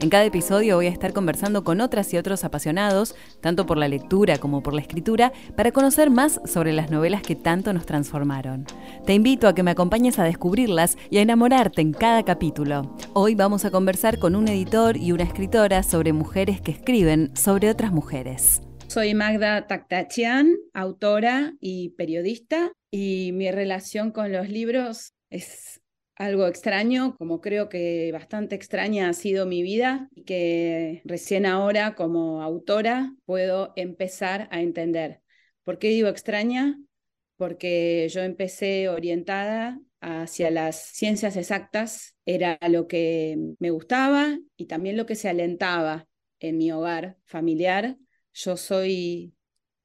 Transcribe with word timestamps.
En 0.00 0.08
cada 0.08 0.24
episodio 0.24 0.76
voy 0.76 0.86
a 0.86 0.90
estar 0.90 1.12
conversando 1.12 1.62
con 1.62 1.82
otras 1.82 2.14
y 2.14 2.16
otros 2.16 2.42
apasionados, 2.42 3.14
tanto 3.42 3.66
por 3.66 3.76
la 3.76 3.86
lectura 3.86 4.38
como 4.38 4.62
por 4.62 4.72
la 4.72 4.80
escritura, 4.80 5.30
para 5.56 5.72
conocer 5.72 6.08
más 6.08 6.40
sobre 6.46 6.72
las 6.72 6.90
novelas 6.90 7.20
que 7.20 7.36
tanto 7.36 7.74
nos 7.74 7.84
transformaron. 7.84 8.64
Te 9.04 9.12
invito 9.12 9.46
a 9.46 9.54
que 9.54 9.62
me 9.62 9.72
acompañes 9.72 10.18
a 10.18 10.24
descubrirlas 10.24 10.96
y 11.10 11.18
a 11.18 11.20
enamorarte 11.20 11.82
en 11.82 11.92
cada 11.92 12.24
capítulo. 12.24 12.96
Hoy 13.12 13.34
vamos 13.34 13.66
a 13.66 13.70
conversar 13.70 14.18
con 14.18 14.36
un 14.36 14.48
editor 14.48 14.96
y 14.96 15.12
una 15.12 15.24
escritora 15.24 15.82
sobre 15.82 16.14
mujeres 16.14 16.62
que 16.62 16.72
escriben 16.72 17.36
sobre 17.36 17.68
otras 17.68 17.92
mujeres. 17.92 18.62
Soy 18.86 19.12
Magda 19.12 19.66
Taktachian, 19.66 20.56
autora 20.72 21.52
y 21.60 21.90
periodista, 21.90 22.72
y 22.90 23.32
mi 23.34 23.50
relación 23.50 24.12
con 24.12 24.32
los 24.32 24.48
libros 24.48 25.12
es 25.28 25.79
algo 26.20 26.46
extraño, 26.46 27.16
como 27.16 27.40
creo 27.40 27.70
que 27.70 28.10
bastante 28.12 28.54
extraña 28.54 29.08
ha 29.08 29.14
sido 29.14 29.46
mi 29.46 29.62
vida 29.62 30.10
y 30.14 30.24
que 30.24 31.00
recién 31.06 31.46
ahora 31.46 31.94
como 31.94 32.42
autora 32.42 33.14
puedo 33.24 33.72
empezar 33.74 34.46
a 34.50 34.60
entender. 34.60 35.22
¿Por 35.64 35.78
qué 35.78 35.88
digo 35.88 36.08
extraña? 36.08 36.78
Porque 37.36 38.06
yo 38.10 38.20
empecé 38.20 38.90
orientada 38.90 39.80
hacia 40.02 40.50
las 40.50 40.76
ciencias 40.76 41.36
exactas, 41.36 42.14
era 42.26 42.58
lo 42.68 42.86
que 42.86 43.38
me 43.58 43.70
gustaba 43.70 44.38
y 44.58 44.66
también 44.66 44.98
lo 44.98 45.06
que 45.06 45.14
se 45.14 45.30
alentaba 45.30 46.06
en 46.38 46.58
mi 46.58 46.70
hogar 46.70 47.16
familiar. 47.24 47.96
Yo 48.34 48.58
soy 48.58 49.32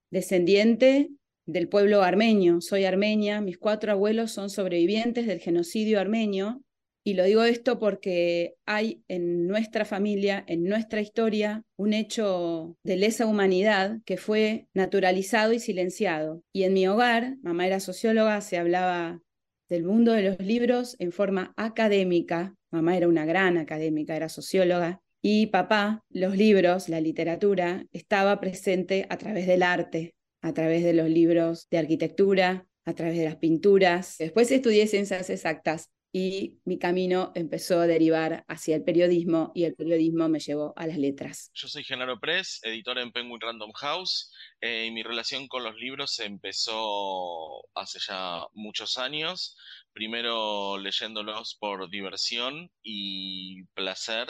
descendiente 0.09 1.11
del 1.45 1.67
pueblo 1.67 2.01
armenio. 2.03 2.61
Soy 2.61 2.85
armenia, 2.85 3.41
mis 3.41 3.57
cuatro 3.57 3.91
abuelos 3.91 4.31
son 4.31 4.49
sobrevivientes 4.49 5.27
del 5.27 5.39
genocidio 5.39 5.99
armenio. 5.99 6.61
Y 7.07 7.13
lo 7.13 7.23
digo 7.23 7.43
esto 7.43 7.77
porque 7.77 8.55
hay 8.65 9.03
en 9.07 9.45
nuestra 9.45 9.85
familia, 9.85 10.43
en 10.47 10.63
nuestra 10.63 11.01
historia, 11.01 11.63
un 11.77 11.93
hecho 11.93 12.77
de 12.83 12.97
lesa 12.97 13.27
humanidad 13.27 13.99
que 14.05 14.17
fue 14.17 14.67
naturalizado 14.73 15.53
y 15.53 15.59
silenciado. 15.59 16.41
Y 16.51 16.63
en 16.63 16.73
mi 16.73 16.87
hogar, 16.87 17.35
mamá 17.43 17.67
era 17.67 17.79
socióloga, 17.79 18.41
se 18.41 18.57
hablaba 18.57 19.21
del 19.69 19.83
mundo 19.83 20.13
de 20.13 20.23
los 20.23 20.39
libros 20.39 20.95
en 20.97 21.11
forma 21.11 21.53
académica. 21.57 22.55
Mamá 22.71 22.97
era 22.97 23.07
una 23.07 23.25
gran 23.25 23.57
académica, 23.57 24.15
era 24.15 24.29
socióloga. 24.29 24.99
Y 25.21 25.47
papá, 25.47 26.03
los 26.09 26.35
libros, 26.35 26.89
la 26.89 27.01
literatura, 27.01 27.85
estaba 27.91 28.39
presente 28.39 29.05
a 29.09 29.17
través 29.17 29.45
del 29.45 29.61
arte, 29.61 30.15
a 30.45 30.53
través 30.53 30.83
de 30.83 30.93
los 30.93 31.09
libros 31.09 31.67
de 31.71 31.79
arquitectura, 31.79 32.67
a 32.85 32.93
través 32.93 33.17
de 33.17 33.25
las 33.25 33.37
pinturas. 33.37 34.15
Después 34.19 34.51
estudié 34.51 34.85
ciencias 34.85 35.31
exactas 35.31 35.89
y 36.13 36.59
mi 36.65 36.77
camino 36.77 37.31
empezó 37.33 37.79
a 37.79 37.87
derivar 37.87 38.45
hacia 38.47 38.75
el 38.75 38.83
periodismo 38.83 39.51
y 39.55 39.63
el 39.63 39.73
periodismo 39.73 40.29
me 40.29 40.39
llevó 40.39 40.71
a 40.77 40.85
las 40.85 40.99
letras. 40.99 41.49
Yo 41.55 41.67
soy 41.67 41.83
Genaro 41.83 42.19
Press, 42.19 42.59
editor 42.61 42.99
en 42.99 43.11
Penguin 43.11 43.41
Random 43.41 43.71
House 43.73 44.31
eh, 44.61 44.85
y 44.85 44.91
mi 44.91 45.01
relación 45.01 45.47
con 45.47 45.63
los 45.63 45.75
libros 45.77 46.19
empezó 46.19 47.67
hace 47.73 47.97
ya 48.07 48.45
muchos 48.53 48.99
años, 48.99 49.57
primero 49.93 50.77
leyéndolos 50.77 51.57
por 51.59 51.89
diversión 51.89 52.69
y 52.83 53.63
placer 53.73 54.27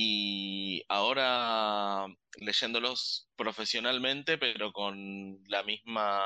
y 0.00 0.84
ahora 0.88 2.06
leyéndolos 2.38 3.28
profesionalmente, 3.34 4.38
pero 4.38 4.70
con 4.70 5.42
la 5.48 5.64
misma 5.64 6.22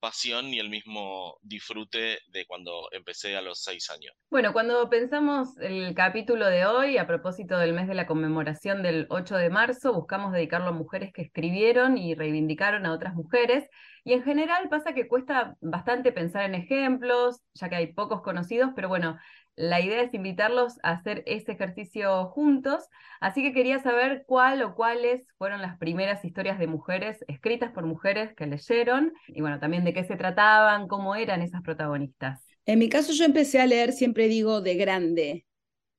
pasión 0.00 0.52
y 0.52 0.58
el 0.58 0.68
mismo 0.68 1.38
disfrute 1.40 2.18
de 2.28 2.44
cuando 2.46 2.90
empecé 2.92 3.34
a 3.34 3.40
los 3.40 3.62
seis 3.62 3.88
años. 3.88 4.14
Bueno, 4.30 4.52
cuando 4.52 4.90
pensamos 4.90 5.56
el 5.60 5.94
capítulo 5.94 6.44
de 6.46 6.66
hoy, 6.66 6.98
a 6.98 7.06
propósito 7.06 7.56
del 7.56 7.72
mes 7.72 7.88
de 7.88 7.94
la 7.94 8.06
conmemoración 8.06 8.82
del 8.82 9.06
8 9.08 9.36
de 9.36 9.48
marzo, 9.48 9.94
buscamos 9.94 10.34
dedicarlo 10.34 10.68
a 10.68 10.72
mujeres 10.72 11.10
que 11.14 11.22
escribieron 11.22 11.96
y 11.96 12.14
reivindicaron 12.14 12.84
a 12.84 12.92
otras 12.92 13.14
mujeres. 13.14 13.66
Y 14.04 14.12
en 14.12 14.24
general 14.24 14.68
pasa 14.68 14.92
que 14.92 15.08
cuesta 15.08 15.56
bastante 15.62 16.12
pensar 16.12 16.44
en 16.44 16.54
ejemplos, 16.54 17.40
ya 17.54 17.70
que 17.70 17.76
hay 17.76 17.94
pocos 17.94 18.20
conocidos, 18.20 18.72
pero 18.76 18.90
bueno, 18.90 19.16
la 19.56 19.80
idea 19.80 20.02
es 20.02 20.12
invitarlos 20.12 20.78
a 20.82 20.92
hacer 20.92 21.22
ese 21.26 21.52
ejercicio 21.52 22.26
juntos, 22.26 22.84
así 23.20 23.42
que 23.42 23.54
quería 23.54 23.82
saber 23.82 24.24
cuál 24.26 24.62
o 24.62 24.74
cuáles 24.74 25.26
fueron 25.38 25.62
las 25.62 25.78
primeras 25.78 26.24
historias 26.24 26.58
de 26.58 26.66
mujeres 26.66 27.24
escritas 27.26 27.72
por 27.72 27.86
mujeres 27.86 28.34
que 28.34 28.46
leyeron 28.46 29.12
y 29.28 29.40
bueno, 29.40 29.58
también 29.58 29.84
de 29.84 29.94
qué 29.94 30.04
se 30.04 30.16
trataban, 30.16 30.88
cómo 30.88 31.16
eran 31.16 31.40
esas 31.40 31.62
protagonistas. 31.62 32.46
En 32.66 32.78
mi 32.78 32.88
caso 32.88 33.12
yo 33.12 33.24
empecé 33.24 33.60
a 33.60 33.66
leer, 33.66 33.92
siempre 33.92 34.28
digo, 34.28 34.60
de 34.60 34.74
grande. 34.74 35.46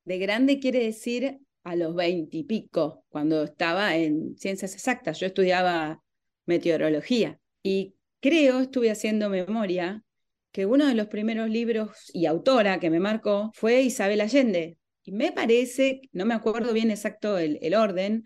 De 0.05 0.19
grande 0.19 0.59
quiere 0.59 0.79
decir 0.83 1.39
a 1.63 1.75
los 1.75 1.95
veintipico, 1.95 3.03
cuando 3.09 3.43
estaba 3.43 3.95
en 3.95 4.37
ciencias 4.37 4.73
exactas. 4.73 5.19
Yo 5.19 5.27
estudiaba 5.27 6.01
meteorología 6.45 7.39
y 7.63 7.95
creo, 8.21 8.59
estuve 8.59 8.91
haciendo 8.91 9.29
memoria, 9.29 10.03
que 10.51 10.65
uno 10.65 10.87
de 10.87 10.95
los 10.95 11.07
primeros 11.07 11.49
libros 11.49 11.91
y 12.13 12.25
autora 12.25 12.79
que 12.79 12.89
me 12.89 12.99
marcó 12.99 13.51
fue 13.53 13.81
Isabel 13.81 14.21
Allende. 14.21 14.77
Y 15.03 15.11
me 15.11 15.31
parece, 15.31 16.01
no 16.11 16.25
me 16.25 16.33
acuerdo 16.33 16.73
bien 16.73 16.91
exacto 16.91 17.37
el, 17.37 17.59
el 17.61 17.75
orden, 17.75 18.23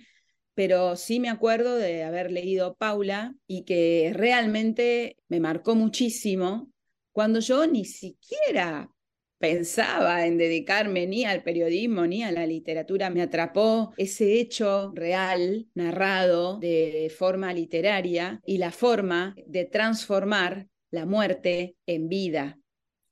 pero 0.54 0.96
sí 0.96 1.20
me 1.20 1.30
acuerdo 1.30 1.76
de 1.76 2.04
haber 2.04 2.32
leído 2.32 2.76
Paula 2.76 3.34
y 3.48 3.64
que 3.66 4.12
realmente 4.14 5.18
me 5.28 5.40
marcó 5.40 5.76
muchísimo 5.76 6.72
cuando 7.12 7.40
yo 7.40 7.68
ni 7.68 7.86
siquiera 7.86 8.90
pensaba 9.38 10.26
en 10.26 10.38
dedicarme 10.38 11.08
ni 11.08 11.26
al 11.26 11.44
periodismo 11.44 12.06
ni 12.06 12.24
a 12.24 12.32
la 12.32 12.46
literatura, 12.46 13.10
me 13.10 13.24
atrapó 13.24 13.92
ese 13.98 14.40
hecho 14.40 14.92
real, 14.94 15.68
narrado 15.74 16.60
de 16.60 17.12
forma 17.18 17.52
literaria 17.52 18.40
y 18.46 18.60
la 18.60 18.72
forma 18.72 19.36
de 19.48 19.66
transformar 19.66 20.68
la 20.92 21.06
muerte 21.06 21.78
en 21.86 22.10
vida. 22.10 22.60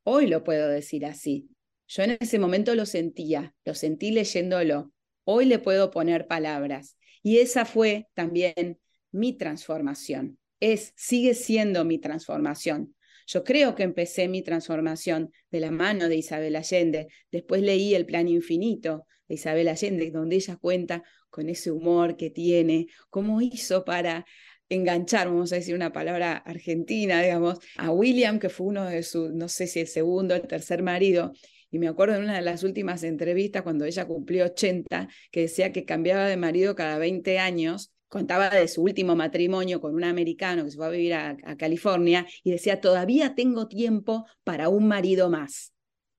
Hoy 0.03 0.27
lo 0.27 0.43
puedo 0.43 0.67
decir 0.67 1.05
así. 1.05 1.49
Yo 1.87 2.03
en 2.03 2.17
ese 2.19 2.37
momento 2.37 2.75
lo 2.75 2.85
sentía, 2.85 3.55
lo 3.65 3.73
sentí 3.73 4.11
leyéndolo. 4.11 4.91
Hoy 5.23 5.45
le 5.45 5.59
puedo 5.59 5.89
poner 5.89 6.27
palabras. 6.27 6.97
Y 7.23 7.39
esa 7.39 7.65
fue 7.65 8.07
también 8.13 8.79
mi 9.11 9.33
transformación. 9.33 10.37
Es, 10.59 10.93
sigue 10.95 11.33
siendo 11.33 11.85
mi 11.85 11.97
transformación. 11.97 12.95
Yo 13.27 13.43
creo 13.43 13.75
que 13.75 13.83
empecé 13.83 14.27
mi 14.27 14.41
transformación 14.41 15.31
de 15.51 15.59
la 15.59 15.71
mano 15.71 16.09
de 16.09 16.17
Isabel 16.17 16.55
Allende. 16.55 17.07
Después 17.31 17.61
leí 17.61 17.93
El 17.93 18.05
Plan 18.05 18.27
Infinito 18.27 19.05
de 19.27 19.35
Isabel 19.35 19.67
Allende, 19.67 20.11
donde 20.11 20.35
ella 20.35 20.57
cuenta 20.57 21.03
con 21.29 21.47
ese 21.47 21.71
humor 21.71 22.17
que 22.17 22.29
tiene, 22.29 22.87
cómo 23.09 23.41
hizo 23.41 23.85
para 23.85 24.25
enganchar, 24.69 25.27
vamos 25.27 25.51
a 25.51 25.55
decir 25.55 25.75
una 25.75 25.91
palabra 25.91 26.37
argentina, 26.37 27.21
digamos, 27.21 27.59
a 27.77 27.91
William, 27.91 28.39
que 28.39 28.49
fue 28.49 28.67
uno 28.67 28.85
de 28.85 29.03
sus, 29.03 29.31
no 29.33 29.49
sé 29.49 29.67
si 29.67 29.79
el 29.81 29.87
segundo, 29.87 30.35
el 30.35 30.47
tercer 30.47 30.83
marido. 30.83 31.33
Y 31.71 31.79
me 31.79 31.87
acuerdo 31.87 32.15
en 32.15 32.23
una 32.23 32.35
de 32.35 32.41
las 32.41 32.63
últimas 32.63 33.03
entrevistas, 33.03 33.63
cuando 33.63 33.85
ella 33.85 34.05
cumplió 34.05 34.45
80, 34.45 35.09
que 35.31 35.41
decía 35.41 35.71
que 35.71 35.85
cambiaba 35.85 36.25
de 36.27 36.37
marido 36.37 36.75
cada 36.75 36.97
20 36.97 37.39
años, 37.39 37.91
contaba 38.07 38.49
de 38.49 38.67
su 38.67 38.81
último 38.81 39.15
matrimonio 39.15 39.81
con 39.81 39.93
un 39.93 40.03
americano 40.03 40.63
que 40.63 40.71
se 40.71 40.77
fue 40.77 40.87
a 40.87 40.89
vivir 40.89 41.13
a, 41.13 41.37
a 41.43 41.57
California 41.57 42.25
y 42.43 42.51
decía, 42.51 42.81
todavía 42.81 43.35
tengo 43.35 43.67
tiempo 43.67 44.25
para 44.43 44.69
un 44.69 44.87
marido 44.87 45.29
más. 45.29 45.73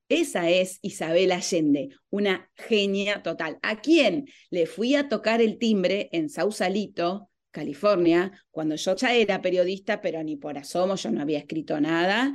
Esa 0.07 0.49
es 0.49 0.79
Isabel 0.81 1.31
Allende, 1.31 1.89
una 2.09 2.49
genia 2.55 3.23
total. 3.23 3.59
¿A 3.61 3.79
quién 3.79 4.27
le 4.49 4.65
fui 4.65 4.95
a 4.95 5.07
tocar 5.07 5.41
el 5.41 5.57
timbre 5.57 6.09
en 6.11 6.29
Sausalito 6.29 7.30
California, 7.51 8.31
cuando 8.49 8.75
yo 8.75 8.95
ya 8.95 9.13
era 9.13 9.41
periodista, 9.41 10.01
pero 10.01 10.23
ni 10.23 10.37
por 10.37 10.57
asomo, 10.57 10.95
yo 10.95 11.11
no 11.11 11.21
había 11.21 11.39
escrito 11.39 11.79
nada, 11.79 12.33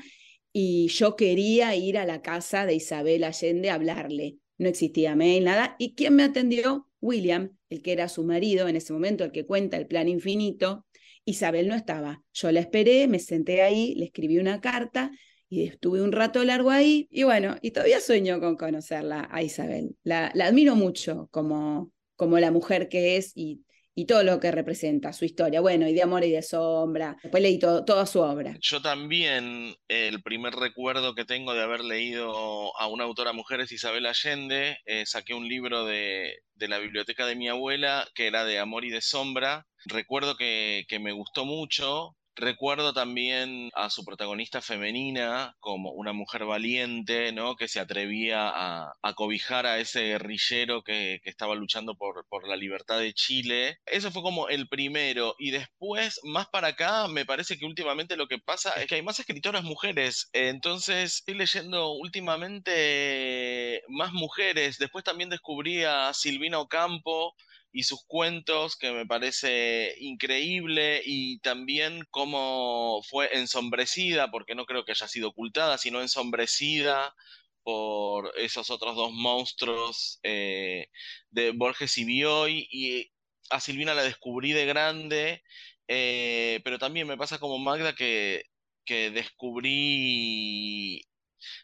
y 0.53 0.89
yo 0.89 1.17
quería 1.17 1.75
ir 1.75 1.99
a 1.99 2.07
la 2.07 2.23
casa 2.23 2.65
de 2.65 2.75
Isabel 2.75 3.25
Allende 3.25 3.71
a 3.71 3.75
hablarle. 3.75 4.37
No 4.59 4.69
existía 4.69 5.15
mail, 5.15 5.45
nada. 5.45 5.77
¿Y 5.79 5.95
quién 5.95 6.15
me 6.15 6.23
atendió? 6.23 6.89
William, 7.01 7.57
el 7.69 7.83
que 7.83 7.93
era 7.93 8.09
su 8.09 8.25
marido 8.25 8.67
en 8.67 8.77
ese 8.77 8.93
momento, 8.93 9.25
el 9.25 9.33
que 9.33 9.45
cuenta 9.45 9.77
el 9.77 9.87
plan 9.87 10.09
infinito. 10.09 10.87
Isabel 11.27 11.69
no 11.69 11.75
estaba. 11.75 12.23
Yo 12.33 12.51
la 12.53 12.61
esperé, 12.61 13.07
me 13.07 13.19
senté 13.19 13.63
ahí, 13.63 13.95
le 13.97 14.07
escribí 14.07 14.39
una 14.39 14.61
carta 14.61 15.11
y 15.49 15.65
estuve 15.65 16.01
un 16.01 16.13
rato 16.13 16.43
largo 16.43 16.71
ahí. 16.71 17.07
Y 17.11 17.25
bueno, 17.25 17.57
y 17.61 17.73
todavía 17.73 18.01
sueño 18.01 18.41
con 18.41 18.57
conocerla 18.57 19.29
a 19.31 19.43
Isabel. 19.43 19.97
La, 20.05 20.31
la 20.35 20.47
admiro 20.47 20.75
mucho 20.75 21.29
como, 21.33 21.93
como 22.17 22.39
la 22.39 22.51
mujer 22.51 22.89
que 22.89 23.17
es 23.17 23.33
y 23.35 23.63
y 23.99 24.05
todo 24.05 24.23
lo 24.23 24.39
que 24.39 24.53
representa, 24.53 25.15
su 25.15 25.25
historia. 25.25 25.63
Bueno, 25.63 25.89
y 25.89 25.95
de 25.95 26.03
amor 26.03 26.23
y 26.23 26.31
de 26.31 26.43
sombra. 26.43 27.17
Después 27.23 27.43
leí 27.43 27.59
toda 27.59 28.05
su 28.05 28.21
obra. 28.21 28.55
Yo 28.61 28.83
también, 28.83 29.75
el 29.89 30.23
primer 30.23 30.53
recuerdo 30.53 31.15
que 31.15 31.25
tengo 31.25 31.55
de 31.55 31.63
haber 31.63 31.81
leído 31.81 32.79
a 32.79 32.87
una 32.89 33.05
autora 33.05 33.33
mujer 33.33 33.61
es 33.61 33.73
Isabel 33.73 34.05
Allende. 34.05 34.77
Eh, 34.85 35.07
saqué 35.07 35.33
un 35.33 35.49
libro 35.49 35.87
de, 35.87 36.41
de, 36.57 36.69
la 36.69 36.79
biblioteca 36.79 37.25
de 37.25 37.37
mi 37.37 37.49
abuela 37.49 38.07
que 38.15 38.27
era 38.27 38.45
de 38.45 38.59
amor 38.59 38.85
y 38.85 38.91
de 38.91 39.01
sombra. 39.01 39.67
Recuerdo 39.87 40.37
que, 40.37 40.85
que 40.89 40.99
me 40.99 41.13
gustó 41.13 41.47
mucho. 41.47 42.15
Recuerdo 42.39 42.93
también 42.93 43.71
a 43.75 43.89
su 43.89 44.05
protagonista 44.05 44.61
femenina 44.61 45.57
como 45.59 45.93
una 45.93 46.13
mujer 46.13 46.45
valiente, 46.45 47.33
¿no? 47.33 47.57
Que 47.57 47.67
se 47.67 47.81
atrevía 47.81 48.51
a, 48.55 48.93
cobijar 49.15 49.65
a 49.65 49.79
ese 49.79 50.03
guerrillero 50.03 50.83
que, 50.83 51.21
estaba 51.25 51.55
luchando 51.55 51.97
por, 51.97 52.27
por, 52.29 52.47
la 52.47 52.57
libertad 52.57 52.99
de 52.99 53.15
Chile. 53.15 53.79
Eso 53.87 54.11
fue 54.11 54.21
como 54.21 54.49
el 54.51 54.69
primero. 54.69 55.35
Y 55.39 55.51
después, 55.51 56.21
más 56.25 56.47
para 56.49 56.69
acá, 56.69 57.09
me 57.09 57.25
parece 57.25 57.57
que 57.57 57.65
últimamente 57.65 58.17
lo 58.17 58.29
que 58.29 58.39
pasa 58.39 58.73
es 58.73 58.87
que 58.87 58.97
hay 58.97 59.03
más 59.03 59.19
escritoras 59.19 59.65
mujeres. 59.65 60.29
Entonces, 60.35 61.17
estoy 61.17 61.35
leyendo 61.35 61.93
últimamente 61.93 63.83
más 63.89 64.13
mujeres. 64.13 64.77
Después 64.77 65.05
también 65.05 65.31
descubrí 65.31 65.85
a 65.85 66.13
Silvina 66.13 66.59
Ocampo 66.59 67.35
y 67.77 67.83
sus 67.83 68.07
cuentos, 68.07 68.75
que 68.79 68.91
me 68.91 69.05
parece 69.05 69.95
increíble, 70.01 71.03
y 71.05 71.41
también 71.41 72.07
cómo 72.11 73.03
fue 73.03 73.29
ensombrecida, 73.37 74.31
porque 74.31 74.55
no 74.55 74.65
creo 74.65 74.87
que 74.87 74.93
haya 74.93 75.07
sido 75.07 75.29
ocultada, 75.29 75.77
sino 75.77 76.01
ensombrecida 76.01 77.15
por 77.63 78.33
esos 78.39 78.71
otros 78.71 78.97
dos 78.97 79.13
monstruos 79.13 80.21
eh, 80.23 80.89
de 81.31 81.51
Borges 81.51 81.99
y 81.99 82.05
Bioy, 82.07 82.67
y 82.71 83.13
a 83.51 83.61
Silvina 83.61 83.93
la 83.93 84.05
descubrí 84.05 84.55
de 84.55 84.65
grande, 84.65 85.43
eh, 85.87 86.61
pero 86.65 86.79
también 86.79 87.07
me 87.07 87.19
pasa 87.19 87.39
como 87.39 87.59
Magda 87.59 87.95
que, 87.95 88.45
que 88.87 89.11
descubrí 89.11 91.03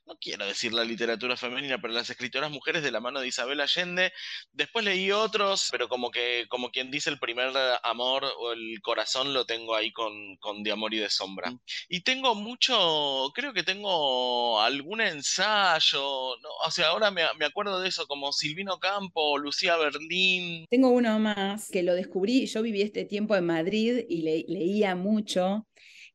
no 0.07 0.17
quiero 0.21 0.47
decir 0.47 0.73
la 0.73 0.85
literatura 0.85 1.37
femenina, 1.37 1.81
pero 1.81 1.93
las 1.93 2.11
escritoras 2.11 2.51
mujeres 2.51 2.83
de 2.83 2.91
la 2.91 3.01
mano 3.01 3.21
de 3.21 3.29
Isabel 3.29 3.61
Allende. 3.61 4.13
Después 4.53 4.85
leí 4.85 5.11
otros, 5.11 5.69
pero 5.71 5.89
como 5.89 6.11
que, 6.11 6.47
como 6.49 6.71
quien 6.71 6.91
dice, 6.91 7.11
el 7.11 7.19
primer 7.19 7.53
amor 7.83 8.25
o 8.39 8.53
el 8.53 8.81
corazón 8.83 9.33
lo 9.33 9.45
tengo 9.45 9.75
ahí 9.75 9.93
con, 9.93 10.37
con 10.37 10.63
De 10.63 10.73
Amor 10.73 10.95
y 10.95 10.99
de 10.99 11.11
Sombra. 11.11 11.51
Mm. 11.51 11.61
Y 11.89 12.01
tengo 12.01 12.35
mucho, 12.35 13.31
creo 13.35 13.53
que 13.53 13.63
tengo 13.63 14.61
algún 14.61 15.01
ensayo, 15.01 16.37
¿no? 16.41 16.49
o 16.65 16.71
sea, 16.71 16.89
ahora 16.89 17.11
me, 17.11 17.23
acuerdo 17.45 17.81
de 17.81 17.89
eso, 17.89 18.07
como 18.07 18.33
Silvino 18.33 18.79
Campo, 18.79 19.39
Lucía 19.39 19.77
Berlín. 19.77 20.67
Tengo 20.71 20.89
uno 20.91 21.19
más 21.19 21.71
que 21.71 21.83
lo 21.83 21.95
descubrí, 21.95 22.47
yo 22.47 22.63
viví 22.63 22.83
este 22.83 23.05
tiempo 23.05 23.37
en 23.37 23.47
Madrid 23.47 24.05
y 24.09 24.23
leía 24.23 24.95
mucho 24.95 25.67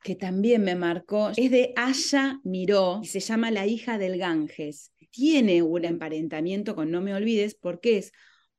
que 0.03 0.15
también 0.15 0.63
me 0.63 0.75
marcó, 0.75 1.31
es 1.35 1.51
de 1.51 1.73
Aya 1.75 2.39
Miró 2.43 3.01
y 3.03 3.07
se 3.07 3.19
llama 3.19 3.51
La 3.51 3.65
hija 3.65 3.97
del 3.97 4.17
Ganges. 4.17 4.93
Tiene 5.09 5.63
un 5.63 5.85
emparentamiento 5.85 6.75
con 6.75 6.91
No 6.91 7.01
me 7.01 7.13
olvides 7.13 7.55
porque 7.55 7.97
es 7.97 8.11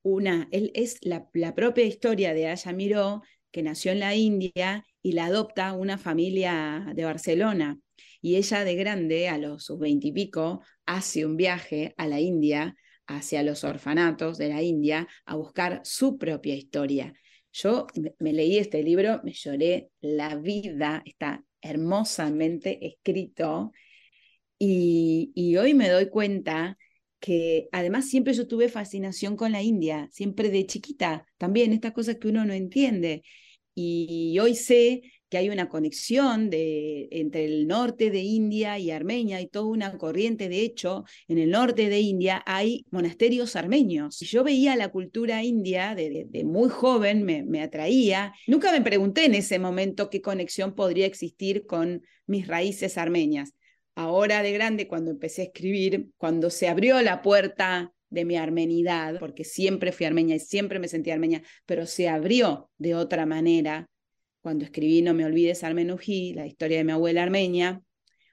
una, 0.03 0.49
él 0.51 0.71
es 0.75 0.99
la, 1.03 1.29
propia 1.55 1.85
historia 1.85 2.35
de 2.35 2.49
Aya 2.49 2.73
Miró, 2.73 3.23
que 3.51 3.63
nació 3.63 3.93
en 3.93 4.01
la 4.01 4.15
India 4.15 4.85
y 5.03 5.13
la 5.13 5.27
adopta 5.27 5.73
una 5.73 5.99
familia 5.99 6.87
de 6.95 7.05
Barcelona. 7.05 7.79
Y 8.21 8.37
ella 8.37 8.65
de 8.65 8.75
grande, 8.75 9.29
a 9.29 9.39
los 9.39 9.65
sus 9.65 9.79
veintipico, 9.79 10.63
hace 10.87 11.25
un 11.25 11.37
viaje 11.37 11.95
a 11.97 12.07
la 12.07 12.21
India, 12.21 12.77
hacia 13.07 13.43
los 13.43 13.65
orfanatos 13.65 14.39
de 14.39 14.49
la 14.49 14.63
India, 14.63 15.09
a 15.25 15.37
buscar 15.37 15.81
su 15.85 16.19
propia 16.19 16.55
historia. 16.55 17.15
Yo 17.61 17.89
me, 18.21 18.33
leí 18.33 18.59
este 18.59 18.83
libro, 18.85 19.21
me 19.25 19.33
lloré 19.33 19.91
la 20.01 20.37
vida, 20.37 21.03
está 21.05 21.45
hermosamente 21.61 22.87
escrito 22.87 23.73
y, 24.59 25.33
y 25.35 25.57
hoy 25.57 25.75
me 25.75 25.89
doy 25.89 26.09
cuenta 26.09 26.79
que 27.19 27.69
además 27.73 28.09
siempre 28.09 28.33
yo 28.33 28.47
tuve 28.47 28.69
fascinación 28.69 29.37
con 29.37 29.51
la 29.51 29.63
India, 29.63 30.09
siempre 30.13 30.51
de 30.51 30.67
chiquita, 30.67 31.27
también 31.37 31.73
estas 31.73 31.93
cosas 31.93 32.19
que 32.19 32.29
uno 32.29 32.45
no 32.45 32.53
entiende. 32.53 33.23
Y 33.75 34.39
hoy 34.39 34.55
sé 34.55 35.03
que 35.29 35.39
hay 35.39 35.51
una 35.51 35.69
conexión 35.69 36.51
entre 36.53 37.45
el 37.45 37.67
norte 37.67 38.11
de 38.11 38.21
India 38.21 38.79
y 38.79 38.91
Armenia, 38.91 39.41
y 39.41 39.47
toda 39.47 39.67
una 39.67 39.99
corriente, 39.99 40.49
de 40.49 40.63
hecho, 40.63 41.05
en 41.27 41.39
el 41.39 41.51
norte 41.51 41.89
de 41.89 42.01
India 42.01 42.43
hay 42.47 42.87
monasterios 42.91 43.57
armenios. 43.57 44.19
Yo 44.21 44.45
veía 44.45 44.77
la 44.77 44.89
cultura 44.89 45.43
india 45.43 45.95
de, 45.95 46.27
muy 46.45 46.69
joven, 46.69 47.25
me, 47.25 47.43
me 47.43 47.63
atraía. 47.63 48.33
Nunca 48.47 48.73
me 48.73 48.81
pregunté 48.81 49.25
en 49.25 49.35
ese 49.35 49.59
momento 49.59 50.11
qué 50.11 50.23
conexión 50.23 50.75
podría 50.75 51.07
existir 51.07 51.67
con 51.67 52.03
mis 52.27 52.47
raíces 52.47 52.99
armenias. 52.99 53.55
Ahora 53.95 54.43
de 54.43 54.53
grande, 54.53 54.87
cuando 54.87 55.11
empecé 55.11 55.43
a 55.43 55.45
escribir, 55.47 56.09
cuando 56.17 56.51
se 56.51 56.69
abrió 56.69 57.03
la 57.03 57.21
puerta 57.21 57.93
de 58.11 58.25
mi 58.25 58.37
armenidad, 58.37 59.19
porque 59.19 59.45
siempre 59.45 59.93
fui 59.93 60.07
armenia 60.07 60.37
y 60.37 60.41
siempre 60.41 60.79
me 60.79 60.89
sentí 60.89 61.11
armenia, 61.11 61.43
pero 61.67 61.85
se 61.85 62.09
abrió 62.09 62.71
de 62.79 62.95
otra 62.95 63.27
manera 63.27 63.89
cuando 64.49 64.65
escribí 64.65 65.03
No 65.03 65.13
me 65.13 65.27
olvides 65.27 65.63
Armenují, 65.63 66.33
la 66.33 66.47
historia 66.47 66.79
de 66.79 66.85
mi 66.85 66.93
abuela 66.93 67.23
armenia, 67.23 67.83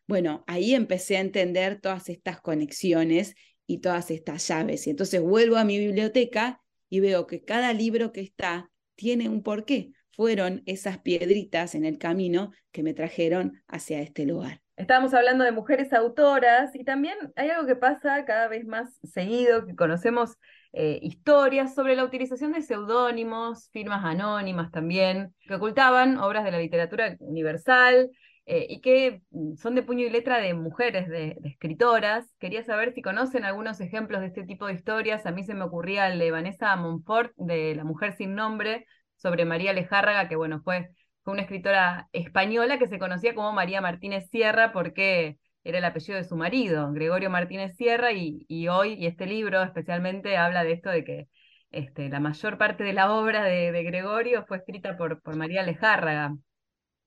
bueno, 0.07 0.45
ahí 0.47 0.73
empecé 0.73 1.17
a 1.17 1.19
entender 1.19 1.81
todas 1.81 2.07
estas 2.07 2.39
conexiones 2.39 3.35
y 3.67 3.79
todas 3.79 4.11
estas 4.11 4.47
llaves. 4.47 4.87
Y 4.87 4.91
entonces 4.91 5.19
vuelvo 5.19 5.57
a 5.57 5.65
mi 5.65 5.77
biblioteca 5.77 6.61
y 6.87 7.01
veo 7.01 7.27
que 7.27 7.43
cada 7.43 7.73
libro 7.73 8.13
que 8.13 8.21
está 8.21 8.71
tiene 8.95 9.27
un 9.27 9.43
porqué. 9.43 9.91
Fueron 10.13 10.63
esas 10.65 10.99
piedritas 10.99 11.75
en 11.75 11.83
el 11.83 11.97
camino 11.97 12.53
que 12.71 12.81
me 12.81 12.93
trajeron 12.93 13.61
hacia 13.67 13.99
este 13.99 14.25
lugar. 14.25 14.61
Estábamos 14.77 15.13
hablando 15.13 15.43
de 15.43 15.51
mujeres 15.51 15.91
autoras 15.91 16.73
y 16.75 16.85
también 16.85 17.17
hay 17.35 17.49
algo 17.49 17.67
que 17.67 17.75
pasa 17.75 18.23
cada 18.23 18.47
vez 18.47 18.65
más 18.65 19.01
seguido, 19.03 19.65
que 19.65 19.75
conocemos 19.75 20.37
eh, 20.77 20.99
historias 21.01 21.73
sobre 21.73 21.95
la 21.95 22.03
utilización 22.03 22.51
de 22.51 22.61
seudónimos, 22.61 23.69
firmas 23.71 24.03
anónimas 24.03 24.71
también, 24.71 25.33
que 25.47 25.55
ocultaban 25.55 26.17
obras 26.17 26.43
de 26.43 26.51
la 26.51 26.59
literatura 26.59 27.15
universal 27.19 28.09
eh, 28.45 28.67
y 28.69 28.81
que 28.81 29.21
mm, 29.31 29.55
son 29.55 29.75
de 29.75 29.83
puño 29.83 30.05
y 30.05 30.09
letra 30.09 30.39
de 30.39 30.53
mujeres, 30.53 31.07
de, 31.07 31.37
escritoras. 31.45 32.25
Quería 32.39 32.61
saber 32.63 32.93
si 32.93 33.01
conocen 33.01 33.45
algunos 33.45 33.79
ejemplos 33.79 34.19
de 34.19 34.27
este 34.27 34.43
tipo 34.43 34.67
de 34.67 34.73
historias. 34.73 35.25
A 35.25 35.31
mí 35.31 35.43
se 35.43 35.53
me 35.53 35.63
ocurría 35.63 36.09
el 36.11 36.19
de 36.19 36.31
Vanessa 36.31 36.75
Montfort, 36.75 37.31
de 37.37 37.73
La 37.75 37.85
mujer 37.85 38.11
sin 38.11 38.35
nombre, 38.35 38.85
sobre 39.15 39.45
María 39.45 39.71
Lejárraga, 39.71 40.27
que 40.27 40.35
bueno, 40.35 40.61
fue, 40.61 40.89
fue 41.23 41.31
una 41.33 41.43
escritora 41.43 42.09
española 42.11 42.79
que 42.79 42.89
se 42.89 42.99
conocía 42.99 43.33
como 43.33 43.53
María 43.53 43.79
Martínez 43.79 44.29
Sierra 44.29 44.73
porque 44.73 45.37
era 45.65 45.79
el 45.79 45.85
apellido 45.85 46.17
de 46.17 46.23
su 46.23 46.37
marido, 46.37 46.91
Gregorio 46.93 47.31
Martínez 47.31 47.75
Sierra, 47.75 48.11
y, 48.13 48.67
hoy, 48.67 48.93
y 48.93 49.07
este 49.07 49.25
libro 49.25 49.63
especialmente 49.63 50.37
habla 50.37 50.63
de 50.63 50.73
esto 50.73 50.91
de 50.91 51.03
que 51.03 51.27
este, 51.71 52.07
la 52.07 52.19
mayor 52.19 52.59
parte 52.59 52.83
de 52.83 52.93
la 52.93 53.11
obra 53.11 53.43
de, 53.43 53.83
Gregorio 53.83 54.45
fue 54.47 54.57
escrita 54.57 54.95
por, 54.95 55.21
por 55.23 55.35
María 55.35 55.63
Lejárraga. 55.63 56.35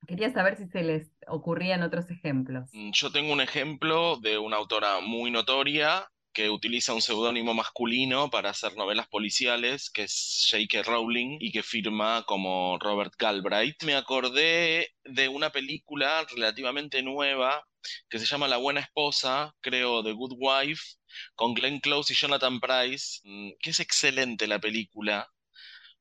Quería 0.08 0.32
saber 0.32 0.56
si 0.56 0.66
se 0.66 0.82
les 0.82 1.08
ocurrían 1.28 1.82
otros 1.82 2.10
ejemplos. 2.10 2.68
Mm, 2.72 2.90
yo 2.92 3.12
tengo 3.12 3.32
un 3.32 3.40
ejemplo 3.40 4.16
de 4.16 4.38
una 4.38 4.56
autora 4.56 5.00
muy 5.00 5.30
notoria 5.30 6.08
que 6.32 6.50
utiliza 6.50 6.94
un 6.94 7.02
seudónimo 7.02 7.54
masculino 7.54 8.28
para 8.28 8.50
hacer 8.50 8.76
novelas 8.76 9.06
policiales, 9.06 9.90
que 9.90 10.02
es 10.04 10.48
J.K. 10.50 10.82
Rowling, 10.82 11.38
y 11.40 11.52
que 11.52 11.62
firma 11.62 12.24
como 12.26 12.78
Robert 12.80 13.12
Galbraith. 13.18 13.82
Me 13.84 13.94
acordé 13.94 14.88
de 15.04 15.28
una 15.28 15.50
película 15.50 16.26
relativamente 16.34 17.02
nueva 17.02 17.64
que 18.08 18.18
se 18.18 18.26
llama 18.26 18.48
La 18.48 18.56
Buena 18.58 18.80
Esposa, 18.80 19.54
creo, 19.60 20.02
The 20.02 20.12
Good 20.12 20.34
Wife, 20.38 20.82
con 21.34 21.54
Glenn 21.54 21.80
Close 21.80 22.12
y 22.12 22.16
Jonathan 22.16 22.60
Price, 22.60 23.20
mm, 23.24 23.50
que 23.60 23.70
es 23.70 23.80
excelente 23.80 24.46
la 24.46 24.58
película, 24.60 25.28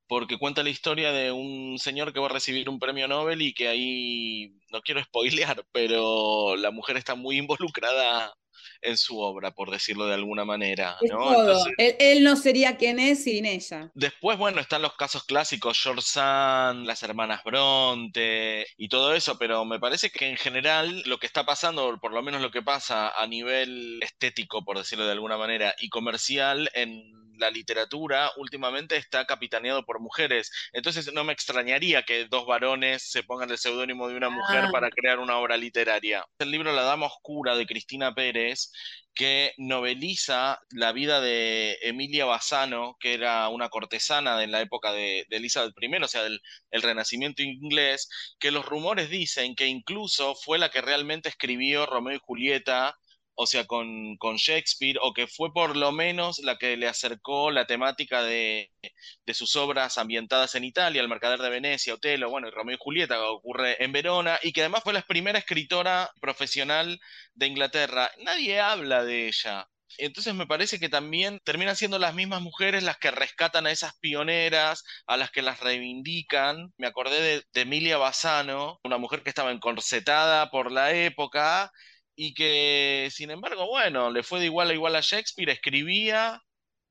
porque 0.08 0.38
cuenta 0.38 0.64
la 0.64 0.70
historia 0.70 1.12
de 1.12 1.32
un 1.32 1.78
señor 1.80 2.14
que 2.14 2.20
va 2.20 2.28
a 2.28 2.30
recibir 2.30 2.70
un 2.70 2.80
premio 2.80 3.08
Nobel 3.08 3.42
y 3.42 3.54
que 3.54 3.68
ahí, 3.68 4.54
no 4.72 4.82
quiero 4.82 5.02
spoilear, 5.06 5.66
pero 5.72 6.56
la 6.56 6.72
mujer 6.72 6.98
está 6.98 7.16
muy 7.16 7.38
involucrada 7.38 8.34
en 8.82 8.98
su 8.98 9.20
obra, 9.20 9.52
por 9.52 9.72
decirlo 9.72 10.06
de 10.06 10.14
alguna 10.14 10.46
manera. 10.46 10.98
¿no? 11.10 11.34
él, 11.78 12.24
no 12.24 12.36
sería 12.36 12.78
quien 12.78 13.00
es 13.00 13.24
sin 13.24 13.46
ella. 13.46 13.92
Después, 13.94 14.38
bueno, 14.38 14.60
están 14.60 14.82
los 14.82 14.96
casos 14.96 15.24
clásicos, 15.24 15.80
George 15.82 16.02
Sand, 16.02 16.86
las 16.86 17.04
hermanas 17.04 17.44
Bronte 17.44 18.68
y 18.78 18.90
todo 18.90 19.14
eso, 19.14 19.38
pero 19.38 19.66
me 19.66 19.80
parece 19.80 20.10
que 20.10 20.30
en 20.30 20.38
general 20.38 21.04
lo 21.06 21.18
que 21.18 21.28
está 21.28 21.46
pasando, 21.46 21.98
por 22.00 22.14
lo 22.14 22.22
menos 22.22 22.42
lo 22.42 22.52
que 22.52 22.62
pasa 22.62 23.10
a 23.10 23.28
nivel 23.28 24.00
estético, 24.02 24.64
por 24.64 24.78
decirlo 24.78 25.06
de 25.06 25.12
alguna 25.12 25.38
manera, 25.38 25.76
y 25.80 25.90
comercial 25.90 26.70
en 26.74 27.27
la 27.38 27.50
literatura 27.52 28.32
últimamente 28.38 28.96
está 28.98 29.26
capitaneado 29.26 29.86
por 29.86 30.00
mujeres. 30.00 30.52
Entonces 30.74 31.12
no 31.14 31.24
me 31.24 31.34
extrañaría 31.34 32.04
que 32.04 32.26
dos 32.26 32.46
varones 32.46 33.04
se 33.10 33.24
pongan 33.24 33.50
el 33.52 33.58
seudónimo 33.58 34.08
de 34.08 34.16
una 34.18 34.30
mujer 34.30 34.66
Ah. 34.66 34.70
para 34.72 34.90
crear 34.90 35.20
una 35.20 35.38
obra 35.38 35.58
literaria. 35.58 36.26
El 36.40 36.52
libro 36.52 36.72
La 36.74 36.84
Dama 36.84 37.08
Oscura 37.08 37.56
de 37.56 37.66
Cristina 37.66 38.14
Pérez 38.14 38.72
que 39.14 39.54
noveliza 39.58 40.60
la 40.70 40.92
vida 40.92 41.20
de 41.22 41.78
Emilia 41.82 42.26
Bassano, 42.26 42.98
que 43.00 43.16
era 43.16 43.50
una 43.50 43.70
cortesana 43.70 44.38
de 44.38 44.46
la 44.48 44.62
época 44.62 44.92
de, 44.92 45.26
de 45.30 45.38
Elizabeth 45.38 45.74
I, 45.82 46.04
o 46.04 46.08
sea, 46.08 46.24
del 46.24 46.40
el 46.70 46.82
Renacimiento 46.84 47.42
inglés, 47.42 48.10
que 48.40 48.52
los 48.52 48.66
rumores 48.66 49.10
dicen 49.10 49.56
que 49.56 49.66
incluso 49.68 50.36
fue 50.36 50.60
la 50.60 50.70
que 50.70 50.82
realmente 50.82 51.30
escribió 51.30 51.86
Romeo 51.88 52.16
y 52.18 52.20
Julieta, 52.24 52.96
o 53.40 53.46
sea, 53.46 53.66
con, 53.66 54.18
con 54.18 54.38
Shakespeare, 54.38 54.98
o 55.02 55.14
que 55.14 55.28
fue 55.28 55.54
por 55.54 55.78
lo 55.78 55.92
menos 55.92 56.40
la 56.40 56.58
que 56.58 56.76
le 56.76 56.88
acercó 56.88 57.52
la 57.52 57.68
temática 57.68 58.24
de, 58.24 58.72
de 59.26 59.34
sus 59.36 59.56
obras 59.56 60.00
ambientadas 60.00 60.56
en 60.56 60.64
Italia, 60.64 61.02
El 61.02 61.08
Mercader 61.08 61.40
de 61.40 61.52
Venecia, 61.52 61.94
Otelo, 61.94 62.32
bueno, 62.32 62.48
y 62.48 62.52
Romeo 62.52 62.76
y 62.76 62.80
Julieta, 62.82 63.16
que 63.16 63.22
ocurre 63.22 63.84
en 63.84 63.92
Verona, 63.92 64.40
y 64.42 64.54
que 64.54 64.62
además 64.62 64.82
fue 64.84 64.94
la 64.94 65.04
primera 65.04 65.38
escritora 65.38 66.10
profesional 66.20 67.00
de 67.36 67.46
Inglaterra. 67.48 68.10
Nadie 68.24 68.60
habla 68.60 69.04
de 69.06 69.28
ella. 69.28 69.68
Entonces 70.00 70.34
me 70.34 70.48
parece 70.48 70.80
que 70.80 70.90
también 70.90 71.40
terminan 71.44 71.76
siendo 71.76 72.00
las 72.00 72.14
mismas 72.16 72.42
mujeres 72.42 72.84
las 72.84 72.98
que 72.98 73.12
rescatan 73.12 73.68
a 73.68 73.72
esas 73.72 73.96
pioneras, 74.00 74.84
a 75.06 75.16
las 75.16 75.30
que 75.32 75.44
las 75.44 75.60
reivindican. 75.60 76.74
Me 76.78 76.88
acordé 76.88 77.22
de, 77.22 77.44
de 77.54 77.62
Emilia 77.62 77.98
Bassano, 77.98 78.80
una 78.84 78.98
mujer 78.98 79.22
que 79.24 79.30
estaba 79.30 79.52
encorsetada 79.52 80.50
por 80.50 80.72
la 80.72 80.94
época 80.94 81.72
y 82.20 82.34
que, 82.34 83.10
sin 83.12 83.30
embargo, 83.30 83.68
bueno, 83.68 84.10
le 84.10 84.24
fue 84.24 84.40
de 84.40 84.46
igual 84.46 84.72
a 84.72 84.74
igual 84.74 84.96
a 84.96 85.02
Shakespeare, 85.02 85.52
escribía, 85.52 86.42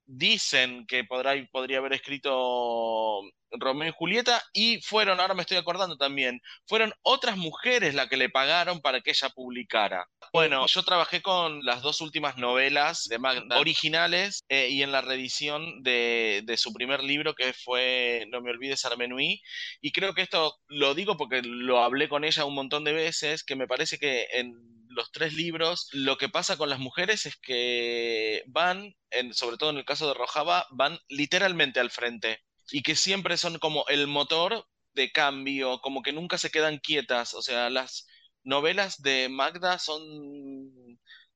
dicen 0.07 0.87
que 0.87 1.03
podrá, 1.03 1.35
podría 1.51 1.79
haber 1.79 1.95
escrito 1.95 3.23
Romeo 3.51 3.89
y 3.89 3.93
Julieta, 3.93 4.41
y 4.53 4.81
fueron, 4.83 5.19
ahora 5.19 5.35
me 5.35 5.43
estoy 5.43 5.57
acordando 5.57 5.97
también, 5.97 6.41
fueron 6.69 6.95
otras 7.03 7.37
mujeres 7.37 7.93
las 7.95 8.09
que 8.09 8.17
le 8.17 8.29
pagaron 8.29 8.81
para 8.81 9.01
que 9.01 9.11
ella 9.11 9.29
publicara. 9.31 10.09
Bueno, 10.33 10.65
yo 10.69 10.85
trabajé 10.85 11.23
con 11.23 11.65
las 11.65 11.83
dos 11.83 12.01
últimas 12.01 12.37
novelas 12.37 13.09
de 13.09 13.19
Magda 13.19 13.59
originales 13.59 14.45
eh, 14.49 14.69
y 14.71 14.85
en 14.85 14.93
la 14.93 15.01
reedición 15.01 15.83
de, 15.83 16.43
de, 16.45 16.57
su 16.57 16.73
primer 16.73 17.03
libro 17.03 17.35
que 17.35 17.53
fue 17.53 18.29
No 18.31 18.41
me 18.43 18.53
olvides 18.53 18.85
Armenui, 18.85 19.43
y 19.81 19.91
creo 19.91 20.15
que 20.15 20.23
esto 20.23 20.57
lo 20.69 20.95
digo 20.95 21.17
porque 21.17 21.43
lo 21.43 21.83
hablé 21.83 22.09
con 22.09 22.25
ella 22.25 22.45
un 22.45 22.55
montón 22.55 22.85
de 22.85 22.93
veces, 22.93 23.43
que 23.43 23.57
me 23.57 23.67
parece 23.67 23.99
que 23.99 24.29
en 24.31 24.76
los 24.97 25.13
tres 25.13 25.35
libros, 25.35 25.89
lo 25.93 26.17
que 26.19 26.29
pasa 26.29 26.57
con 26.57 26.71
las 26.71 26.79
mujeres 26.81 27.27
es 27.27 27.37
que 27.37 28.43
van, 28.47 28.97
en, 29.11 29.35
sobre 29.35 29.59
todo 29.59 29.71
en 29.71 29.77
el 29.79 29.85
caso 29.85 30.09
de 30.09 30.15
Rojava, 30.15 30.67
van 30.71 30.99
literalmente 31.09 31.79
al 31.81 31.91
frente 31.91 32.41
y 32.71 32.83
que 32.83 32.97
siempre 32.97 33.37
son 33.37 33.59
como 33.59 33.87
el 33.89 34.07
motor 34.09 34.67
de 34.95 35.13
cambio, 35.13 35.81
como 35.81 36.03
que 36.03 36.13
nunca 36.13 36.39
se 36.39 36.51
quedan 36.51 36.79
quietas. 36.79 37.35
O 37.35 37.43
sea, 37.43 37.71
las 37.71 38.07
novelas 38.43 39.03
de 39.03 39.29
Magda 39.29 39.79
son, 39.79 40.03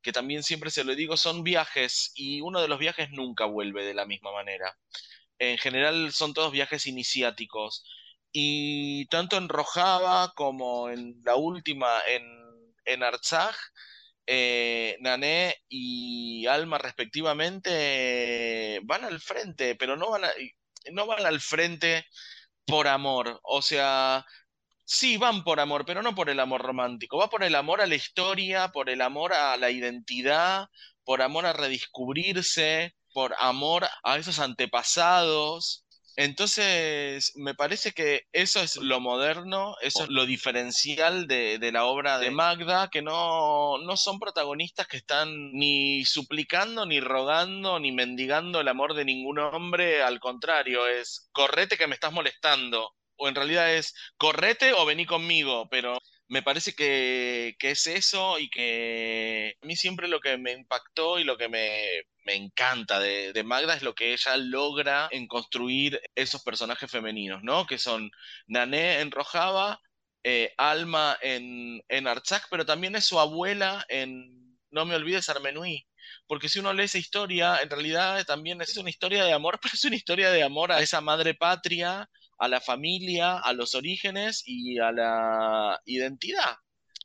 que 0.03 0.13
también 0.13 0.43
siempre 0.43 0.71
se 0.71 0.85
lo 0.85 0.95
digo, 0.95 1.17
son 1.17 1.45
viajes 1.45 2.13
y 2.15 2.41
uno 2.41 2.61
de 2.63 2.69
los 2.69 2.79
viajes 2.79 3.11
nunca 3.11 3.45
vuelve 3.45 3.85
de 3.85 3.95
la 3.95 4.07
misma 4.07 4.33
manera. 4.33 4.77
En 5.39 5.59
general 5.59 6.13
son 6.13 6.35
todos 6.35 6.53
viajes 6.53 6.87
iniciáticos. 6.87 7.85
Y 8.33 9.07
tanto 9.09 9.37
en 9.37 9.49
Rojava 9.49 10.33
como 10.35 10.89
en 10.91 11.21
la 11.25 11.37
última, 11.37 11.89
en 12.09 12.40
en 12.93 13.03
Artsaj, 13.03 13.55
eh, 14.27 14.97
Nané 15.01 15.57
y 15.69 16.47
Alma 16.47 16.79
respectivamente 16.79 18.77
eh, 18.77 18.81
van 18.85 19.05
al 19.05 19.21
frente, 19.21 19.75
pero 19.77 19.97
no 19.97 20.11
van, 20.11 20.23
no 20.93 21.07
van 21.07 21.27
al 21.27 21.41
frente 21.41 22.07
por 22.67 22.89
amor. 22.89 23.41
O 23.43 23.63
sea, 23.63 24.25
sí 24.85 25.17
van 25.17 25.45
por 25.45 25.61
amor, 25.61 25.85
pero 25.87 26.03
no 26.03 26.15
por 26.15 26.31
el 26.31 26.41
amor 26.41 26.63
romántico. 26.63 27.19
Va 27.19 27.31
por 27.31 27.45
el 27.45 27.55
amor 27.55 27.81
a 27.81 27.87
la 27.87 27.95
historia, 27.97 28.69
por 28.73 28.91
el 28.91 29.01
amor 29.03 29.33
a 29.35 29.57
la 29.57 29.71
identidad, 29.71 30.69
por 31.05 31.23
amor 31.23 31.47
a 31.47 31.53
redescubrirse, 31.53 32.95
por 33.13 33.35
amor 33.39 33.87
a 34.05 34.19
esos 34.19 34.39
antepasados. 34.41 35.85
Entonces, 36.23 37.33
me 37.37 37.55
parece 37.55 37.93
que 37.93 38.27
eso 38.35 38.61
es 38.61 38.77
lo 38.77 39.01
moderno, 39.01 39.77
eso 39.81 40.03
es 40.05 40.11
lo 40.11 40.27
diferencial 40.27 41.27
de, 41.27 41.59
de 41.59 41.73
la 41.73 41.87
obra 41.87 42.19
de 42.19 42.31
Magda, 42.31 42.91
que 42.91 43.01
no, 43.01 43.79
no, 43.79 43.97
son 43.97 44.19
protagonistas 44.19 44.87
que 44.87 44.99
están 44.99 45.51
ni 45.53 46.05
suplicando, 46.05 46.85
ni 46.85 47.01
rogando, 47.01 47.81
ni 47.81 47.91
mendigando 47.91 48.61
el 48.61 48.69
amor 48.69 48.93
de 48.93 49.07
ningún 49.07 49.39
hombre, 49.39 50.03
al 50.03 50.21
contrario, 50.21 50.87
es 50.87 51.31
correte 51.33 51.79
que 51.79 51.87
me 51.87 51.95
estás 51.95 52.13
molestando, 52.13 52.95
o 53.17 53.27
en 53.27 53.35
realidad 53.35 53.73
es 53.75 53.95
correte 54.19 54.75
o 54.75 54.85
vení 54.85 55.07
conmigo, 55.07 55.71
pero 55.71 55.99
me 56.31 56.43
parece 56.43 56.75
que, 56.75 57.57
que, 57.59 57.73
es 57.73 57.87
eso 57.89 58.39
y 58.39 58.49
que 58.51 59.57
a 59.61 59.67
mí 59.67 59.75
siempre 59.77 60.09
lo 60.09 60.21
que 60.21 60.39
me 60.39 60.53
impactó 60.53 61.19
y 61.19 61.25
lo 61.25 61.37
que 61.37 61.49
me, 61.49 62.05
me 62.25 62.35
encanta 62.37 63.01
de, 63.01 63.33
de, 63.33 63.43
Magda 63.43 63.75
es 63.75 63.83
lo 63.83 63.95
que 63.97 64.13
ella 64.13 64.37
logra 64.37 65.09
en 65.11 65.27
construir 65.27 66.01
esos 66.15 66.43
personajes 66.45 66.89
femeninos, 66.91 67.43
¿no? 67.43 67.67
Que 67.67 67.79
son 67.79 68.13
Nané 68.47 69.01
en 69.01 69.11
Rojava, 69.11 69.81
eh, 70.23 70.55
Alma 70.57 71.19
en, 71.21 71.83
en 71.89 72.07
Artsakh, 72.07 72.47
pero 72.49 72.65
también 72.65 72.95
es 72.95 73.07
su 73.07 73.19
abuela 73.19 73.85
en 73.89 74.57
No 74.71 74.85
me 74.87 74.95
olvides 74.95 75.29
Armenui. 75.29 75.87
Porque 76.29 76.49
si 76.49 76.61
uno 76.61 76.73
lee 76.73 76.85
esa 76.85 76.99
historia, 76.99 77.61
en 77.61 77.71
realidad 77.71 78.25
también 78.25 78.61
es 78.63 78.77
una 78.77 78.91
historia 78.91 79.25
de 79.25 79.33
amor, 79.33 79.59
pero 79.63 79.75
es 79.75 79.85
una 79.85 79.97
historia 79.97 80.31
de 80.31 80.45
amor 80.45 80.71
a 80.73 80.81
esa 80.81 81.01
madre 81.01 81.35
patria, 81.35 82.09
a 82.41 82.49
la 82.49 82.61
familia, 82.61 83.39
a 83.39 83.53
los 83.53 83.75
orígenes 83.75 84.43
y 84.47 84.79
a 84.79 84.91
la 84.91 85.81
identidad. 85.85 86.57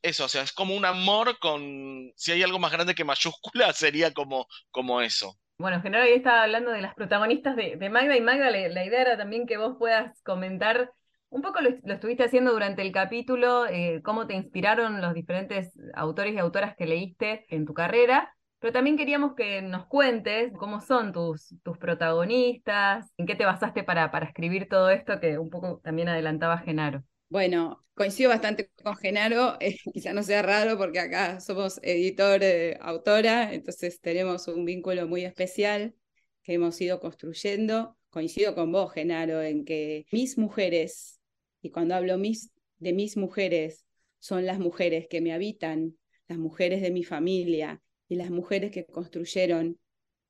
Eso, 0.02 0.26
o 0.26 0.30
sea, 0.30 0.44
es 0.44 0.54
como 0.54 0.76
un 0.76 0.86
amor 0.86 1.38
con, 1.40 2.12
si 2.16 2.32
hay 2.32 2.42
algo 2.42 2.58
más 2.58 2.72
grande 2.72 2.96
que 2.96 3.04
mayúscula, 3.04 3.74
sería 3.74 4.14
como, 4.14 4.48
como 4.72 5.02
eso. 5.02 5.38
Bueno, 5.58 5.78
en 5.78 5.84
general 5.84 6.08
ahí 6.08 6.14
estaba 6.14 6.44
hablando 6.44 6.72
de 6.72 6.82
las 6.82 6.96
protagonistas 6.96 7.56
de, 7.56 7.76
de 7.76 7.90
Magda 7.90 8.16
y 8.16 8.22
Magda, 8.22 8.50
la, 8.50 8.68
la, 8.70 8.86
idea 8.86 9.02
era 9.02 9.18
también 9.18 9.46
que 9.46 9.58
vos 9.58 9.76
puedas 9.78 10.22
comentar, 10.24 10.92
un 11.30 11.42
poco 11.42 11.62
lo, 11.62 11.70
lo 11.84 11.94
estuviste 11.94 12.24
haciendo 12.24 12.52
durante 12.52 12.82
el 12.82 12.92
capítulo, 12.92 13.66
eh, 13.68 14.02
cómo 14.04 14.28
te 14.28 14.36
inspiraron 14.36 15.02
los 15.02 15.14
diferentes 15.14 15.72
autores 15.96 16.34
y 16.34 16.40
autoras 16.40 16.76
que 16.78 16.86
leíste 16.86 17.46
en 17.50 17.66
tu 17.66 17.74
carrera, 17.74 18.35
pero 18.66 18.74
también 18.74 18.98
queríamos 18.98 19.36
que 19.36 19.62
nos 19.62 19.86
cuentes 19.86 20.52
cómo 20.58 20.82
son 20.82 21.14
tus, 21.14 21.54
tus 21.62 21.78
protagonistas, 21.78 23.06
en 23.16 23.28
qué 23.28 23.36
te 23.36 23.46
basaste 23.46 23.84
para, 23.84 24.10
para 24.10 24.26
escribir 24.26 24.68
todo 24.68 24.90
esto 24.90 25.20
que 25.20 25.38
un 25.38 25.52
poco 25.52 25.82
también 25.84 26.10
adelantaba 26.10 26.58
Genaro. 26.58 27.04
Bueno, 27.30 27.86
coincido 27.94 28.32
bastante 28.32 28.72
con 28.84 28.96
Genaro, 28.96 29.58
eh, 29.60 29.78
quizá 29.94 30.14
no 30.14 30.24
sea 30.24 30.42
raro 30.42 30.80
porque 30.80 30.98
acá 30.98 31.40
somos 31.42 31.80
editor, 31.84 32.42
eh, 32.42 32.80
autora, 32.82 33.54
entonces 33.54 34.02
tenemos 34.02 34.48
un 34.48 34.66
vínculo 34.66 35.08
muy 35.08 35.26
especial 35.26 35.94
que 36.42 36.54
hemos 36.54 36.82
ido 36.82 37.00
construyendo. 37.00 37.96
Coincido 38.10 38.56
con 38.56 38.72
vos, 38.72 38.92
Genaro, 38.94 39.44
en 39.44 39.64
que 39.64 40.08
mis 40.12 40.40
mujeres, 40.40 41.20
y 41.62 41.70
cuando 41.70 41.94
hablo 41.94 42.18
mis, 42.18 42.50
de 42.80 42.94
mis 42.94 43.16
mujeres, 43.16 43.86
son 44.18 44.48
las 44.48 44.58
mujeres 44.58 45.06
que 45.08 45.22
me 45.22 45.34
habitan, 45.34 46.00
las 46.28 46.40
mujeres 46.40 46.82
de 46.82 46.90
mi 46.90 47.04
familia, 47.04 47.84
y 48.08 48.16
las 48.16 48.30
mujeres 48.30 48.72
que 48.72 48.86
construyeron 48.86 49.80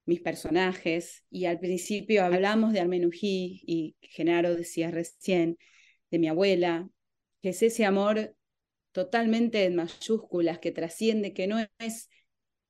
mis 0.05 0.21
personajes. 0.21 1.23
Y 1.29 1.45
al 1.45 1.59
principio 1.59 2.23
hablamos 2.23 2.73
de 2.73 2.79
Armenují 2.79 3.61
y 3.65 3.95
Genaro 4.01 4.55
decía 4.55 4.91
recién 4.91 5.57
de 6.11 6.19
mi 6.19 6.27
abuela, 6.27 6.89
que 7.41 7.49
es 7.49 7.61
ese 7.61 7.85
amor 7.85 8.35
totalmente 8.91 9.65
en 9.65 9.75
mayúsculas, 9.75 10.59
que 10.59 10.71
trasciende, 10.71 11.33
que 11.33 11.47
no 11.47 11.57
es 11.79 12.09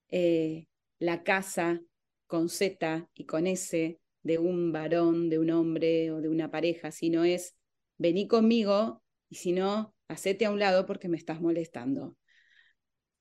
eh, 0.10 0.68
la 0.98 1.24
casa 1.24 1.82
con 2.26 2.50
Z 2.50 3.10
y 3.14 3.26
con 3.26 3.48
S 3.48 4.00
de 4.24 4.38
un 4.40 4.72
varón, 4.72 5.30
de 5.30 5.38
un 5.38 5.52
hombre 5.52 6.12
o 6.12 6.22
de 6.22 6.30
una 6.30 6.50
pareja, 6.50 6.92
sino 6.92 7.24
es 7.24 7.56
vení 7.98 8.28
conmigo 8.28 9.04
y 9.30 9.36
si 9.36 9.52
no, 9.52 9.94
hacete 10.08 10.46
a 10.46 10.52
un 10.52 10.60
lado 10.60 10.86
porque 10.86 11.08
me 11.08 11.18
estás 11.18 11.42
molestando. 11.42 12.18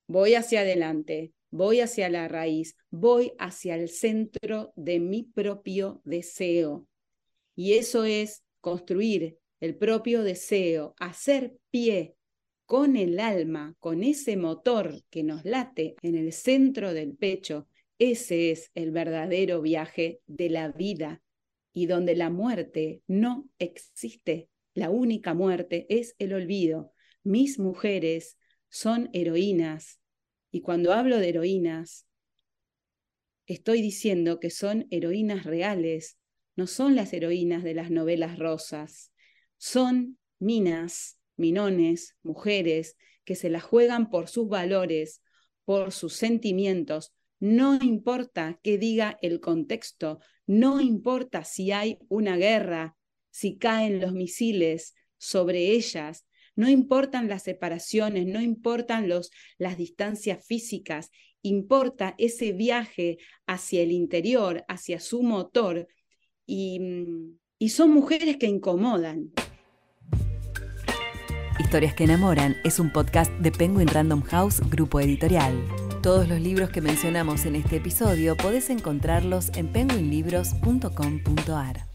Voy 0.06 0.34
hacia 0.34 0.60
adelante, 0.60 1.32
voy 1.54 1.78
hacia 1.78 2.08
la 2.08 2.26
raíz, 2.26 2.76
voy 2.90 3.32
hacia 3.38 3.76
el 3.76 3.88
centro 3.88 4.72
de 4.74 4.98
mi 4.98 5.22
propio 5.22 6.02
deseo. 6.04 6.88
Y 7.54 7.74
eso 7.74 8.04
es 8.04 8.42
construir 8.60 9.38
el 9.60 9.76
propio 9.76 10.24
deseo, 10.24 10.96
hacer 10.98 11.56
pie 11.70 12.16
con 12.66 12.96
el 12.96 13.20
alma, 13.20 13.76
con 13.78 14.02
ese 14.02 14.36
motor 14.36 15.04
que 15.10 15.22
nos 15.22 15.44
late 15.44 15.94
en 16.02 16.16
el 16.16 16.32
centro 16.32 16.92
del 16.92 17.14
pecho. 17.14 17.68
Ese 18.00 18.50
es 18.50 18.72
el 18.74 18.90
verdadero 18.90 19.62
viaje 19.62 20.22
de 20.26 20.50
la 20.50 20.72
vida 20.72 21.22
y 21.72 21.86
donde 21.86 22.16
la 22.16 22.30
muerte 22.30 23.02
no 23.06 23.48
existe. 23.60 24.48
La 24.74 24.90
única 24.90 25.34
muerte 25.34 25.86
es 25.88 26.16
el 26.18 26.32
olvido. 26.32 26.90
Mis 27.22 27.60
mujeres 27.60 28.38
son 28.70 29.08
heroínas 29.12 30.00
y 30.54 30.60
cuando 30.60 30.92
hablo 30.92 31.18
de 31.18 31.30
heroínas, 31.30 32.06
estoy 33.46 33.82
diciendo 33.82 34.38
que 34.38 34.50
son 34.50 34.86
heroínas 34.92 35.42
reales, 35.42 36.16
no 36.54 36.68
son 36.68 36.94
las 36.94 37.12
heroínas 37.12 37.64
de 37.64 37.74
las 37.74 37.90
novelas 37.90 38.38
rosas, 38.38 39.12
son 39.56 40.16
minas, 40.38 41.18
minones, 41.34 42.16
mujeres 42.22 42.96
que 43.24 43.34
se 43.34 43.50
la 43.50 43.58
juegan 43.58 44.10
por 44.10 44.28
sus 44.28 44.48
valores, 44.48 45.22
por 45.64 45.90
sus 45.90 46.12
sentimientos, 46.12 47.12
no 47.40 47.74
importa 47.82 48.60
qué 48.62 48.78
diga 48.78 49.18
el 49.22 49.40
contexto, 49.40 50.20
no 50.46 50.80
importa 50.80 51.42
si 51.42 51.72
hay 51.72 51.98
una 52.08 52.36
guerra, 52.36 52.96
si 53.30 53.58
caen 53.58 54.00
los 54.00 54.12
misiles 54.12 54.94
sobre 55.18 55.72
ellas, 55.72 56.24
no 56.56 56.68
importan 56.68 57.28
las 57.28 57.42
separaciones, 57.42 58.26
no 58.26 58.40
importan 58.40 59.08
los, 59.08 59.30
las 59.58 59.76
distancias 59.76 60.46
físicas, 60.46 61.10
importa 61.42 62.14
ese 62.18 62.52
viaje 62.52 63.18
hacia 63.46 63.82
el 63.82 63.92
interior, 63.92 64.64
hacia 64.68 65.00
su 65.00 65.22
motor, 65.22 65.88
y, 66.46 66.80
y 67.58 67.68
son 67.70 67.90
mujeres 67.90 68.36
que 68.36 68.46
incomodan. 68.46 69.32
Historias 71.58 71.94
que 71.94 72.04
enamoran 72.04 72.56
es 72.64 72.78
un 72.78 72.92
podcast 72.92 73.32
de 73.38 73.50
Penguin 73.52 73.88
Random 73.88 74.22
House, 74.22 74.60
grupo 74.70 75.00
editorial. 75.00 75.54
Todos 76.02 76.28
los 76.28 76.40
libros 76.40 76.70
que 76.70 76.80
mencionamos 76.80 77.46
en 77.46 77.56
este 77.56 77.76
episodio 77.76 78.36
podés 78.36 78.70
encontrarlos 78.70 79.50
en 79.56 79.72
penguinlibros.com.ar. 79.72 81.93